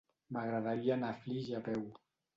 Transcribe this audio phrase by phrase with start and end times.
[0.37, 1.85] M'agradaria anar a Flix a peu.